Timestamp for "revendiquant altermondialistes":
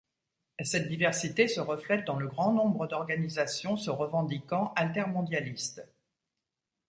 3.91-5.87